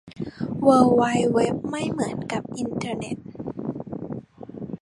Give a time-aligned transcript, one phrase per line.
[0.61, 3.17] เวิล์ดไวด์เว็บไม่เหมือนกับอินเทอร์เน็ต